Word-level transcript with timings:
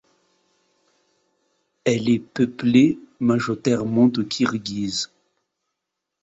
Elle 1.85 2.09
est 2.09 2.17
peuplée 2.17 2.97
majoritairement 3.19 4.07
de 4.07 4.23
Kirghizes. 4.23 5.11